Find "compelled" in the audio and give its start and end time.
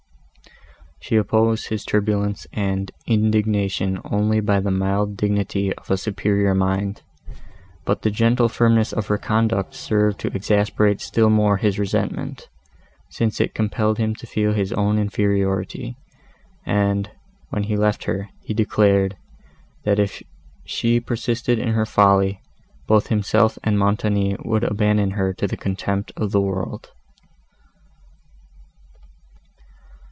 13.55-13.97